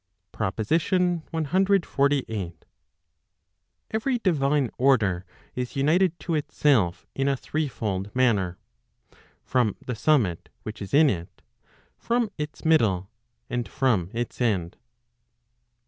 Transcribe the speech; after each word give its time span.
PROPOSITION 0.31 1.21
CXLVIII. 1.31 2.53
Every 3.91 4.17
divine 4.17 4.71
order 4.79 5.27
is 5.53 5.75
united 5.75 6.19
to 6.21 6.33
itself 6.33 7.05
in 7.13 7.27
a 7.27 7.37
threefold 7.37 8.09
manner, 8.15 8.57
from 9.43 9.75
the 9.85 9.93
summit 9.93 10.49
which 10.63 10.81
is 10.81 10.95
in 10.95 11.07
it, 11.07 11.43
from 11.99 12.31
its 12.39 12.65
middle, 12.65 13.11
and 13.47 13.67
from 13.69 14.09
its 14.11 14.41
end. 14.41 14.75